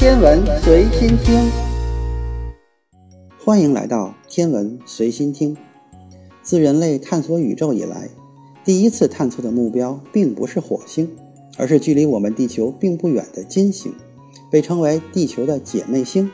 [0.00, 1.52] 天文随心听，
[3.38, 5.54] 欢迎来到天文随心听。
[6.42, 8.08] 自人类探索宇宙以来，
[8.64, 11.14] 第一次探测的目标并不是火星，
[11.58, 13.92] 而是距离我们地球并不远的金星，
[14.50, 16.30] 被称为地球的姐妹星。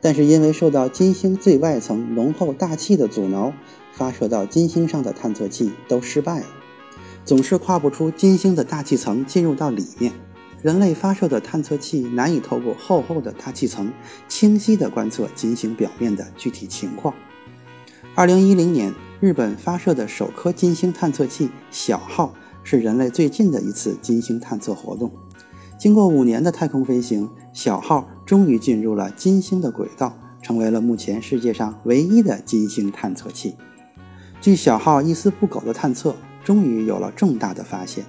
[0.00, 3.52] 但是因为受到金星最外层浓厚大气的阻挠，
[3.92, 6.46] 发射到金星上的探测器都失败了，
[7.22, 10.10] 总是跨不出金星的大气层进入到里面。
[10.64, 13.92] 人类发射的探测器难以透过厚厚的大气层
[14.30, 17.12] 清晰地观测金星表面的具体情况。
[18.14, 22.32] 二零一零年，日本发射的首颗金星探测器小号
[22.62, 25.12] 是人类最近的一次金星探测活动。
[25.78, 33.54] 经过五年的太空飞行，小号终于进入了金星的轨道，成为了目前世界上唯一的金星探测器。
[34.40, 38.02] 据小号一丝不苟的探测，终于有了重大的发现。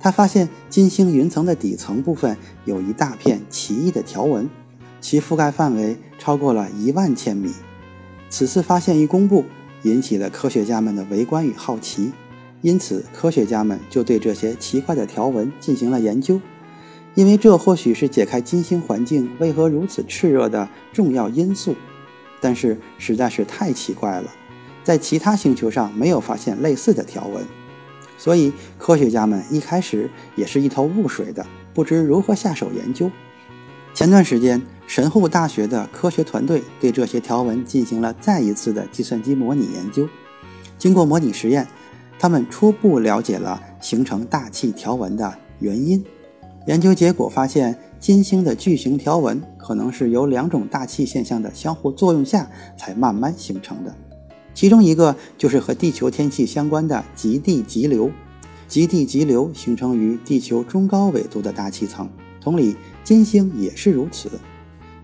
[0.00, 4.48] 他发现金星云层的底层部分有一大片奇异的条纹，
[5.00, 7.52] 其覆盖范围超过了一万千米。
[8.30, 9.44] 此次发现一公布，
[9.82, 12.12] 引起了科学家们的围观与好奇，
[12.62, 16.40] 因此科学家们就对这些奇怪的条纹进行了研究，
[17.14, 21.76] 因为这或许是解开金星环境为何如此炽热的重要因素。
[22.40, 24.30] 但是实在是太奇怪了，
[24.82, 27.44] 在其他星球上没有发现类似的条纹。
[28.20, 33.10] 所以，科学家们一开始也是一头雾水的，不知如何下手研究。
[33.94, 40.06] 前段时间，神户大学的科学团队对这些条纹进行了再一次的计算机模拟研究。
[40.76, 41.66] 经过模拟实验，
[42.18, 46.04] 他们初步了解了形成大气条纹的原因。
[46.66, 52.46] 研究结果发现，金星的巨型条纹可能是由两种大气现象的相互作用下
[52.76, 53.94] 才慢慢形成的。
[54.60, 58.10] 其中一个就是和地球天气相关的极地极流，
[58.68, 62.06] 极地极流形成于地球中高纬度的大气层，
[62.42, 64.30] 同理，金星也是如此。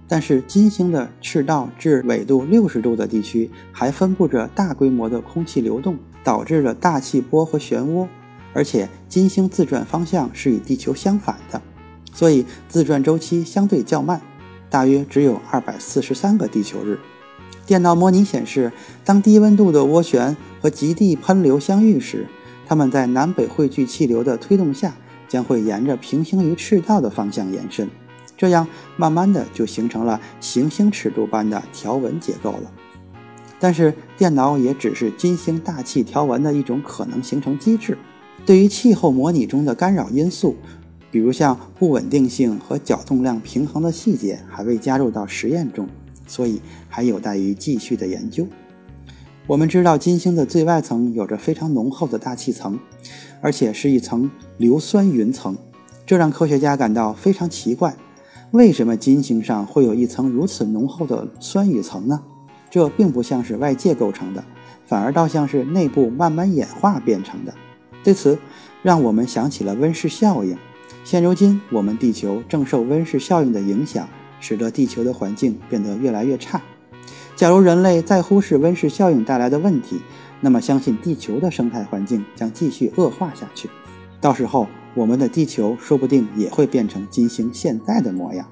[0.06, 8.06] 但是金星的赤道至纬度六十度的地区还分布着大规模的空气流动，导致了大气波和漩涡，
[8.52, 11.62] 而且金星自转方向是与地球相反的，
[12.12, 14.20] 所以自转周期相对较慢，
[14.68, 16.98] 大约只有二百四十三个地球日。
[17.66, 18.72] 电脑模拟显示，
[19.04, 22.28] 当低温度的涡旋和极地喷流相遇时，
[22.64, 24.94] 它们在南北汇聚气流的推动下，
[25.28, 27.90] 将会沿着平行于赤道的方向延伸，
[28.36, 32.70] 这样慢慢的就形成了行星尺度般的条纹结构了。
[33.58, 37.98] 但是，电脑也只是金星大气条纹的一种可能形成机制，
[38.44, 40.54] 对于气候模拟中的干扰因素，
[41.10, 45.88] 比如像不稳定性和角动量平衡的细节，还未加入到实验中。
[46.26, 48.46] 所以还有待于继续的研究。
[49.46, 52.78] 我们知道，金星的最外层有着非常浓厚的大气层，
[53.40, 54.28] 而且是一层
[54.58, 55.56] 硫酸云层，
[56.04, 57.96] 这让科学家感到非常奇怪：
[58.50, 62.20] 为什么金星上会有一层如此浓厚的酸雨层呢？
[62.68, 64.44] 这并不像是外界构成的，
[64.84, 67.54] 反而倒像是内部慢慢演化变成的。
[68.02, 68.36] 对此，
[68.82, 70.58] 让我们想起了温室效应。
[71.04, 74.08] 现如今，我们地球正受温室效应的影响。
[74.46, 76.62] 使得地球的环境变得越来越差。
[77.34, 80.00] 假如人类再忽视温室效应带来的问题，
[80.40, 83.68] 那么相信地球的生态环境将继续恶化下去。
[84.20, 88.46] 到时候，我们的地球说不定也会变成金星现在的模样。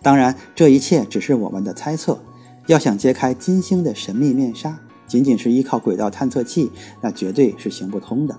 [0.00, 2.22] 当然，这一切只是我们的猜测。
[2.68, 8.38] 要想揭开金星的神秘面纱，仅仅是依靠轨道探测器，那绝对是行不通的。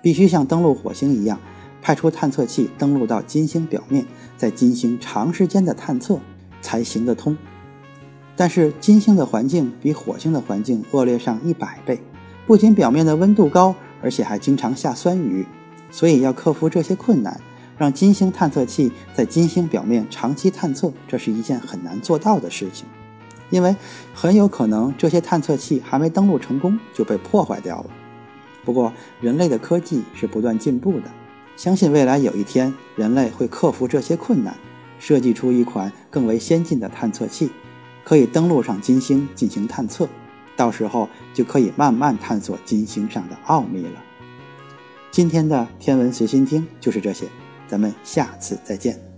[0.00, 1.40] 必须像登陆火星一样。
[1.84, 4.06] 派出探测器登陆到金星表面，
[4.38, 6.18] 在金星长时间的探测
[6.62, 7.36] 才行得通。
[8.34, 12.00] 但是金星的环境比火星的环境恶劣上一百倍，
[12.46, 15.44] 不仅表面的温度高，而且还经常下酸雨。
[15.90, 17.38] 所以要克服这些困难，
[17.76, 22.86] 让金星探测器在金星表面长期探测，这是一件很难做到的事情，
[23.50, 23.76] 因为
[24.14, 27.90] 很有可能这些探测器还没登陆成功就被破坏掉了。
[28.64, 28.90] 不过
[29.20, 31.10] 人类的科技是不断进步的。
[31.56, 34.56] 相信未来有一天，人类会克服这些困难，
[34.98, 37.50] 设计出一款更为先进的探测器，
[38.02, 40.08] 可以登陆上金星进行探测。
[40.56, 44.02] 到时候就可以慢慢探索金星上的奥秘了。
[45.10, 47.26] 今天的天文随心听就是这些，
[47.68, 49.13] 咱们下次再见。